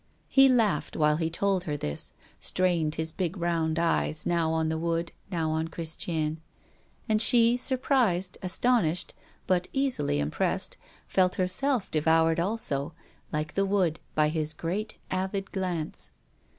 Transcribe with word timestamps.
He 0.29 0.49
laughed, 0.49 0.97
while 0.97 1.17
he 1.17 1.29
told 1.29 1.65
her 1.65 1.77
this, 1.77 2.13
strained 2.39 2.95
his 2.95 3.11
big, 3.11 3.37
round 3.37 3.77
eyes, 3.77 4.25
now 4.25 4.51
on 4.51 4.67
the 4.67 4.79
wood, 4.79 5.11
now 5.29 5.51
on 5.51 5.67
Christiane; 5.67 6.41
and 7.07 7.21
she, 7.21 7.55
surprised, 7.55 8.35
astonished, 8.41 9.13
but 9.45 9.67
easily 9.73 10.17
impressed, 10.19 10.75
felt 11.07 11.35
herself 11.35 11.91
devoured 11.91 12.39
also, 12.39 12.93
like 13.31 13.53
the 13.53 13.63
wood, 13.63 13.99
by 14.15 14.29
his 14.29 14.55
great 14.55 14.97
avid 15.11 15.51
glance. 15.51 16.09